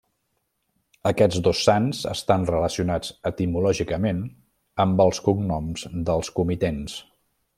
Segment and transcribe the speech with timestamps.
[1.09, 4.25] Aquests dos sants estan relacionats etimològicament
[4.87, 6.97] amb els cognoms dels comitents.